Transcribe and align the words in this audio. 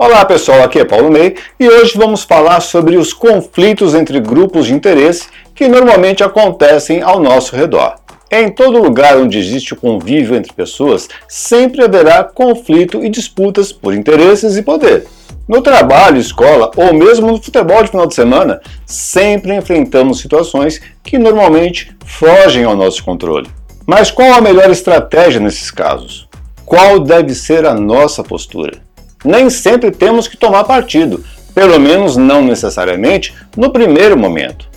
Olá 0.00 0.24
pessoal, 0.24 0.62
aqui 0.62 0.78
é 0.78 0.84
Paulo 0.84 1.10
May 1.10 1.34
e 1.58 1.68
hoje 1.68 1.98
vamos 1.98 2.22
falar 2.22 2.60
sobre 2.60 2.96
os 2.96 3.12
conflitos 3.12 3.96
entre 3.96 4.20
grupos 4.20 4.66
de 4.66 4.72
interesse 4.72 5.26
que 5.56 5.66
normalmente 5.66 6.22
acontecem 6.22 7.02
ao 7.02 7.18
nosso 7.18 7.56
redor. 7.56 7.96
Em 8.30 8.48
todo 8.48 8.80
lugar 8.80 9.16
onde 9.16 9.36
existe 9.36 9.72
o 9.72 9.76
convívio 9.76 10.36
entre 10.36 10.52
pessoas, 10.52 11.08
sempre 11.26 11.82
haverá 11.82 12.22
conflito 12.22 13.04
e 13.04 13.08
disputas 13.08 13.72
por 13.72 13.92
interesses 13.92 14.56
e 14.56 14.62
poder. 14.62 15.04
No 15.48 15.62
trabalho, 15.62 16.18
escola 16.18 16.70
ou 16.76 16.94
mesmo 16.94 17.26
no 17.26 17.42
futebol 17.42 17.82
de 17.82 17.90
final 17.90 18.06
de 18.06 18.14
semana, 18.14 18.60
sempre 18.86 19.56
enfrentamos 19.56 20.20
situações 20.20 20.80
que 21.02 21.18
normalmente 21.18 21.92
fogem 22.06 22.62
ao 22.62 22.76
nosso 22.76 23.02
controle. 23.02 23.50
Mas 23.84 24.12
qual 24.12 24.32
a 24.34 24.40
melhor 24.40 24.70
estratégia 24.70 25.40
nesses 25.40 25.72
casos? 25.72 26.28
Qual 26.64 27.00
deve 27.00 27.34
ser 27.34 27.66
a 27.66 27.74
nossa 27.74 28.22
postura? 28.22 28.86
Nem 29.24 29.50
sempre 29.50 29.90
temos 29.90 30.28
que 30.28 30.36
tomar 30.36 30.64
partido, 30.64 31.24
pelo 31.54 31.78
menos 31.78 32.16
não 32.16 32.42
necessariamente 32.42 33.34
no 33.56 33.70
primeiro 33.70 34.16
momento. 34.16 34.68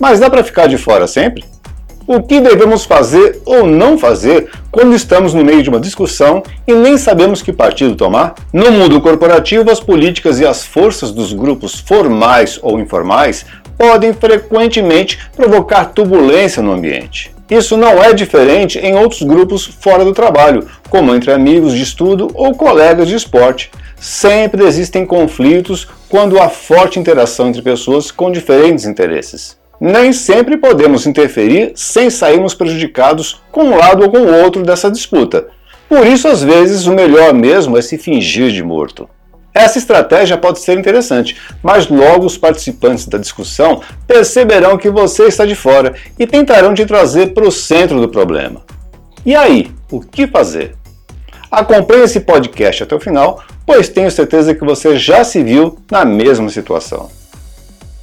Mas 0.00 0.18
dá 0.18 0.28
para 0.28 0.44
ficar 0.44 0.66
de 0.66 0.76
fora 0.76 1.06
sempre? 1.06 1.44
O 2.06 2.20
que 2.20 2.38
devemos 2.38 2.84
fazer 2.84 3.40
ou 3.46 3.66
não 3.66 3.96
fazer 3.96 4.50
quando 4.70 4.94
estamos 4.94 5.32
no 5.32 5.42
meio 5.42 5.62
de 5.62 5.70
uma 5.70 5.80
discussão 5.80 6.42
e 6.66 6.74
nem 6.74 6.98
sabemos 6.98 7.40
que 7.40 7.50
partido 7.50 7.94
tomar? 7.94 8.34
No 8.52 8.70
mundo 8.70 9.00
corporativo, 9.00 9.70
as 9.70 9.80
políticas 9.80 10.38
e 10.38 10.46
as 10.46 10.66
forças 10.66 11.10
dos 11.10 11.32
grupos 11.32 11.80
formais 11.80 12.58
ou 12.60 12.78
informais 12.78 13.46
podem 13.78 14.12
frequentemente 14.12 15.18
provocar 15.34 15.86
turbulência 15.86 16.62
no 16.62 16.72
ambiente. 16.72 17.34
Isso 17.50 17.76
não 17.76 18.02
é 18.02 18.12
diferente 18.12 18.78
em 18.78 18.96
outros 18.96 19.22
grupos 19.22 19.64
fora 19.64 20.04
do 20.04 20.12
trabalho, 20.12 20.66
como 20.90 21.14
entre 21.14 21.32
amigos 21.32 21.72
de 21.72 21.82
estudo 21.82 22.30
ou 22.34 22.54
colegas 22.54 23.08
de 23.08 23.14
esporte. 23.14 23.70
Sempre 24.04 24.66
existem 24.66 25.06
conflitos 25.06 25.88
quando 26.10 26.38
há 26.38 26.50
forte 26.50 27.00
interação 27.00 27.48
entre 27.48 27.62
pessoas 27.62 28.10
com 28.10 28.30
diferentes 28.30 28.84
interesses. 28.84 29.56
Nem 29.80 30.12
sempre 30.12 30.58
podemos 30.58 31.06
interferir 31.06 31.72
sem 31.74 32.10
sairmos 32.10 32.52
prejudicados 32.52 33.40
com 33.50 33.64
um 33.64 33.78
lado 33.78 34.02
ou 34.02 34.10
com 34.10 34.18
o 34.18 34.42
outro 34.42 34.62
dessa 34.62 34.90
disputa. 34.90 35.46
Por 35.88 36.06
isso, 36.06 36.28
às 36.28 36.42
vezes, 36.42 36.84
o 36.84 36.92
melhor 36.92 37.32
mesmo 37.32 37.78
é 37.78 37.80
se 37.80 37.96
fingir 37.96 38.50
de 38.50 38.62
morto. 38.62 39.08
Essa 39.54 39.78
estratégia 39.78 40.36
pode 40.36 40.58
ser 40.58 40.78
interessante, 40.78 41.40
mas 41.62 41.88
logo 41.88 42.26
os 42.26 42.36
participantes 42.36 43.06
da 43.06 43.16
discussão 43.16 43.80
perceberão 44.06 44.76
que 44.76 44.90
você 44.90 45.28
está 45.28 45.46
de 45.46 45.54
fora 45.54 45.94
e 46.18 46.26
tentarão 46.26 46.74
te 46.74 46.84
trazer 46.84 47.32
para 47.32 47.48
o 47.48 47.50
centro 47.50 47.98
do 48.02 48.10
problema. 48.10 48.60
E 49.24 49.34
aí, 49.34 49.70
o 49.90 50.02
que 50.02 50.26
fazer? 50.26 50.76
Acompanhe 51.50 52.02
esse 52.02 52.20
podcast 52.20 52.82
até 52.82 52.94
o 52.94 53.00
final, 53.00 53.40
pois 53.66 53.88
tenho 53.88 54.10
certeza 54.10 54.54
que 54.54 54.64
você 54.64 54.96
já 54.96 55.24
se 55.24 55.42
viu 55.42 55.78
na 55.90 56.04
mesma 56.04 56.48
situação. 56.48 57.10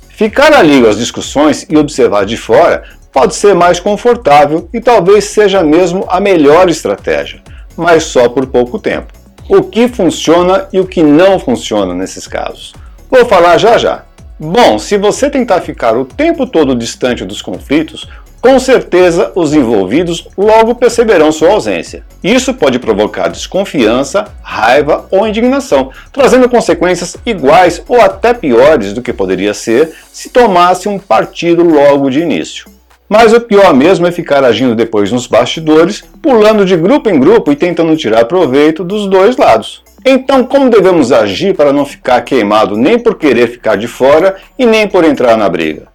Ficar 0.09 0.53
ali 0.53 0.85
às 0.87 0.97
discussões 0.97 1.65
e 1.69 1.77
observar 1.77 2.25
de 2.25 2.37
fora 2.37 2.83
pode 3.11 3.35
ser 3.35 3.53
mais 3.53 3.79
confortável 3.79 4.69
e 4.73 4.79
talvez 4.79 5.25
seja 5.25 5.63
mesmo 5.63 6.05
a 6.07 6.19
melhor 6.19 6.69
estratégia, 6.69 7.41
mas 7.75 8.03
só 8.03 8.29
por 8.29 8.45
pouco 8.45 8.79
tempo. 8.79 9.11
O 9.49 9.63
que 9.63 9.87
funciona 9.87 10.67
e 10.71 10.79
o 10.79 10.85
que 10.85 11.03
não 11.03 11.39
funciona 11.39 11.93
nesses 11.93 12.27
casos? 12.27 12.73
Vou 13.09 13.25
falar 13.25 13.57
já 13.57 13.77
já. 13.77 14.05
Bom, 14.43 14.79
se 14.79 14.97
você 14.97 15.29
tentar 15.29 15.61
ficar 15.61 15.95
o 15.95 16.03
tempo 16.03 16.47
todo 16.47 16.73
distante 16.73 17.23
dos 17.23 17.43
conflitos, 17.43 18.07
com 18.41 18.57
certeza 18.57 19.31
os 19.35 19.53
envolvidos 19.53 20.27
logo 20.35 20.73
perceberão 20.73 21.31
sua 21.31 21.51
ausência. 21.51 22.03
Isso 22.23 22.51
pode 22.55 22.79
provocar 22.79 23.27
desconfiança, 23.27 24.25
raiva 24.41 25.05
ou 25.11 25.27
indignação, 25.27 25.91
trazendo 26.11 26.49
consequências 26.49 27.15
iguais 27.23 27.83
ou 27.87 28.01
até 28.01 28.33
piores 28.33 28.93
do 28.93 29.01
que 29.03 29.13
poderia 29.13 29.53
ser 29.53 29.93
se 30.11 30.29
tomasse 30.29 30.89
um 30.89 30.97
partido 30.97 31.61
logo 31.61 32.09
de 32.09 32.21
início. 32.21 32.65
Mas 33.07 33.33
o 33.33 33.41
pior 33.41 33.75
mesmo 33.75 34.07
é 34.07 34.11
ficar 34.11 34.43
agindo 34.43 34.73
depois 34.73 35.11
nos 35.11 35.27
bastidores, 35.27 36.03
pulando 36.19 36.65
de 36.65 36.75
grupo 36.75 37.11
em 37.11 37.19
grupo 37.19 37.51
e 37.51 37.55
tentando 37.55 37.95
tirar 37.95 38.25
proveito 38.25 38.83
dos 38.83 39.07
dois 39.07 39.37
lados. 39.37 39.83
Então, 40.05 40.43
como 40.43 40.69
devemos 40.69 41.11
agir 41.11 41.55
para 41.55 41.71
não 41.71 41.85
ficar 41.85 42.21
queimado 42.21 42.75
nem 42.75 42.97
por 42.97 43.15
querer 43.15 43.47
ficar 43.47 43.75
de 43.75 43.87
fora 43.87 44.35
e 44.57 44.65
nem 44.65 44.87
por 44.87 45.03
entrar 45.03 45.37
na 45.37 45.47
briga? 45.47 45.91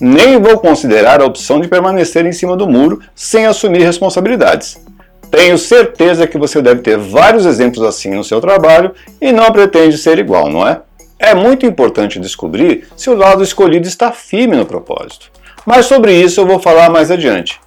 nem 0.00 0.40
vou 0.40 0.58
considerar 0.58 1.20
a 1.20 1.24
opção 1.24 1.60
de 1.60 1.68
permanecer 1.68 2.24
em 2.24 2.32
cima 2.32 2.56
do 2.56 2.68
muro 2.68 3.00
sem 3.14 3.46
assumir 3.46 3.82
responsabilidades. 3.82 4.78
Tenho 5.30 5.58
certeza 5.58 6.26
que 6.26 6.38
você 6.38 6.62
deve 6.62 6.80
ter 6.80 6.96
vários 6.96 7.44
exemplos 7.44 7.84
assim 7.84 8.10
no 8.10 8.24
seu 8.24 8.40
trabalho 8.40 8.94
e 9.20 9.32
não 9.32 9.50
pretende 9.52 9.98
ser 9.98 10.18
igual, 10.18 10.48
não 10.48 10.66
é? 10.66 10.80
É 11.18 11.34
muito 11.34 11.66
importante 11.66 12.20
descobrir 12.20 12.86
se 12.96 13.10
o 13.10 13.16
lado 13.16 13.42
escolhido 13.42 13.88
está 13.88 14.12
firme 14.12 14.56
no 14.56 14.64
propósito. 14.64 15.30
Mas 15.66 15.86
sobre 15.86 16.14
isso 16.14 16.40
eu 16.40 16.46
vou 16.46 16.60
falar 16.60 16.88
mais 16.88 17.10
adiante. 17.10 17.60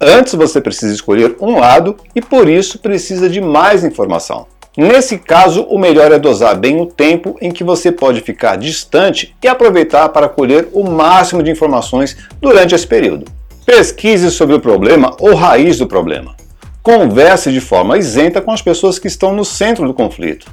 Antes 0.00 0.34
você 0.34 0.60
precisa 0.60 0.94
escolher 0.94 1.36
um 1.40 1.58
lado 1.58 1.96
e 2.14 2.20
por 2.20 2.48
isso 2.48 2.78
precisa 2.78 3.28
de 3.28 3.40
mais 3.40 3.84
informação. 3.84 4.46
Nesse 4.76 5.18
caso, 5.18 5.64
o 5.64 5.78
melhor 5.78 6.10
é 6.12 6.18
dosar 6.18 6.58
bem 6.58 6.80
o 6.80 6.86
tempo 6.86 7.36
em 7.42 7.50
que 7.50 7.62
você 7.62 7.92
pode 7.92 8.22
ficar 8.22 8.56
distante 8.56 9.36
e 9.42 9.46
aproveitar 9.46 10.08
para 10.08 10.30
colher 10.30 10.68
o 10.72 10.88
máximo 10.88 11.42
de 11.42 11.50
informações 11.50 12.16
durante 12.40 12.74
esse 12.74 12.86
período. 12.86 13.30
Pesquise 13.66 14.30
sobre 14.30 14.54
o 14.56 14.60
problema 14.60 15.14
ou 15.20 15.34
raiz 15.34 15.76
do 15.76 15.86
problema. 15.86 16.34
Converse 16.82 17.52
de 17.52 17.60
forma 17.60 17.98
isenta 17.98 18.40
com 18.40 18.50
as 18.50 18.62
pessoas 18.62 18.98
que 18.98 19.06
estão 19.06 19.34
no 19.36 19.44
centro 19.44 19.86
do 19.86 19.92
conflito. 19.92 20.50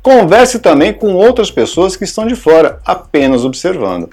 Converse 0.00 0.60
também 0.60 0.92
com 0.92 1.14
outras 1.14 1.50
pessoas 1.50 1.96
que 1.96 2.04
estão 2.04 2.26
de 2.26 2.36
fora, 2.36 2.78
apenas 2.86 3.44
observando. 3.44 4.08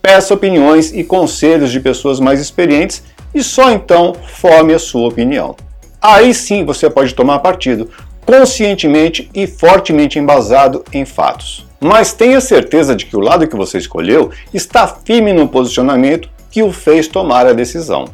Peça 0.00 0.32
opiniões 0.32 0.90
e 0.90 1.04
conselhos 1.04 1.70
de 1.70 1.80
pessoas 1.80 2.18
mais 2.18 2.40
experientes 2.40 3.02
e 3.34 3.42
só 3.42 3.70
então 3.70 4.14
forme 4.14 4.72
a 4.72 4.78
sua 4.78 5.08
opinião. 5.08 5.54
Aí 6.00 6.32
sim 6.32 6.64
você 6.64 6.88
pode 6.88 7.14
tomar 7.14 7.40
partido, 7.40 7.90
conscientemente 8.30 9.28
e 9.34 9.44
fortemente 9.44 10.16
embasado 10.16 10.84
em 10.92 11.04
fatos. 11.04 11.66
Mas 11.80 12.12
tenha 12.12 12.40
certeza 12.40 12.94
de 12.94 13.04
que 13.04 13.16
o 13.16 13.20
lado 13.20 13.48
que 13.48 13.56
você 13.56 13.76
escolheu 13.76 14.30
está 14.54 14.86
firme 14.86 15.32
no 15.32 15.48
posicionamento 15.48 16.30
que 16.48 16.62
o 16.62 16.70
fez 16.70 17.08
tomar 17.08 17.44
a 17.48 17.52
decisão. 17.52 18.04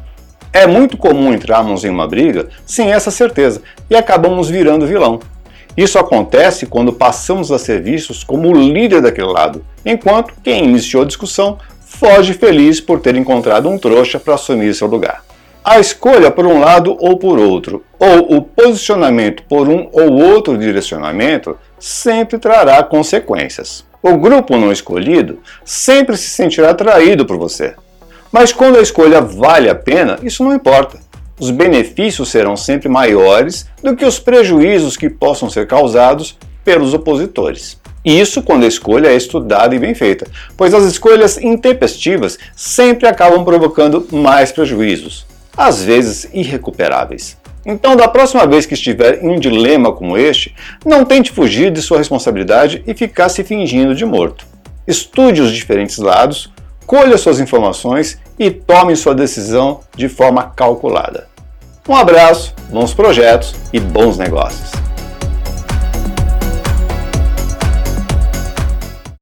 É 0.51 0.65
muito 0.65 0.97
comum 0.97 1.31
entrarmos 1.31 1.85
em 1.85 1.89
uma 1.91 2.07
briga 2.07 2.49
sem 2.65 2.91
essa 2.91 3.11
certeza 3.11 3.61
e 3.91 3.95
acabamos 3.95 4.49
virando 4.49 4.87
vilão. 4.87 5.19
Isso 5.77 5.99
acontece 5.99 6.65
quando 6.65 6.91
passamos 6.91 7.51
a 7.51 7.59
ser 7.59 7.83
vistos 7.83 8.23
como 8.23 8.49
o 8.49 8.57
líder 8.57 9.03
daquele 9.03 9.27
lado, 9.27 9.63
enquanto 9.85 10.33
quem 10.43 10.63
iniciou 10.63 11.03
a 11.03 11.05
discussão 11.05 11.59
foge 11.79 12.33
feliz 12.33 12.81
por 12.81 12.99
ter 12.99 13.15
encontrado 13.15 13.69
um 13.69 13.77
trouxa 13.77 14.19
para 14.19 14.33
assumir 14.33 14.73
seu 14.73 14.87
lugar. 14.87 15.26
A 15.69 15.81
escolha 15.81 16.31
por 16.31 16.45
um 16.45 16.61
lado 16.61 16.95
ou 16.97 17.17
por 17.17 17.37
outro, 17.37 17.83
ou 17.99 18.37
o 18.37 18.41
posicionamento 18.41 19.43
por 19.49 19.67
um 19.67 19.89
ou 19.91 20.13
outro 20.13 20.57
direcionamento, 20.57 21.57
sempre 21.77 22.39
trará 22.39 22.81
consequências. 22.83 23.85
O 24.01 24.15
grupo 24.15 24.55
não 24.55 24.71
escolhido 24.71 25.39
sempre 25.65 26.15
se 26.15 26.29
sentirá 26.29 26.69
atraído 26.69 27.25
por 27.25 27.37
você. 27.37 27.73
Mas 28.31 28.53
quando 28.53 28.77
a 28.77 28.81
escolha 28.81 29.19
vale 29.19 29.69
a 29.69 29.75
pena, 29.75 30.17
isso 30.23 30.41
não 30.41 30.55
importa. 30.55 30.99
Os 31.37 31.51
benefícios 31.51 32.29
serão 32.29 32.55
sempre 32.55 32.87
maiores 32.87 33.67
do 33.83 33.93
que 33.93 34.05
os 34.05 34.19
prejuízos 34.19 34.95
que 34.95 35.09
possam 35.09 35.49
ser 35.49 35.67
causados 35.67 36.37
pelos 36.63 36.93
opositores. 36.93 37.77
Isso 38.05 38.41
quando 38.41 38.63
a 38.63 38.69
escolha 38.69 39.09
é 39.09 39.17
estudada 39.17 39.75
e 39.75 39.79
bem 39.79 39.93
feita, 39.93 40.27
pois 40.55 40.73
as 40.73 40.85
escolhas 40.85 41.37
intempestivas 41.37 42.39
sempre 42.55 43.05
acabam 43.05 43.43
provocando 43.43 44.07
mais 44.13 44.49
prejuízos 44.49 45.27
às 45.57 45.83
vezes 45.83 46.29
irrecuperáveis. 46.31 47.35
Então, 47.65 47.97
da 47.97 48.07
próxima 48.07 48.47
vez 48.47 48.65
que 48.65 48.75
estiver 48.75 49.21
em 49.21 49.29
um 49.29 49.39
dilema 49.39 49.91
como 49.91 50.17
este, 50.17 50.55
não 50.85 51.03
tente 51.03 51.31
fugir 51.31 51.71
de 51.71 51.81
sua 51.81 51.97
responsabilidade 51.97 52.81
e 52.87 52.93
ficar 52.93 53.27
se 53.27 53.43
fingindo 53.43 53.93
de 53.93 54.05
morto. 54.05 54.45
Estude 54.87 55.41
os 55.41 55.51
diferentes 55.51 55.97
lados, 55.97 56.49
colha 56.85 57.17
suas 57.17 57.41
informações 57.41 58.17
e 58.39 58.49
tome 58.49 58.95
sua 58.95 59.13
decisão 59.13 59.81
de 59.97 60.07
forma 60.07 60.43
calculada. 60.55 61.27
Um 61.89 61.95
abraço, 61.95 62.53
bons 62.69 62.93
projetos 62.93 63.53
e 63.73 63.79
bons 63.79 64.17
negócios! 64.17 64.86